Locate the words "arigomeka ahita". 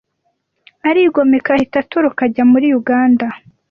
0.89-1.77